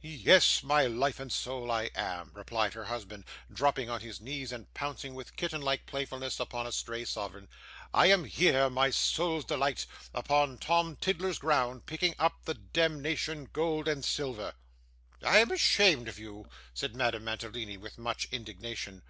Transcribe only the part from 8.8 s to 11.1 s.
soul's delight, upon Tom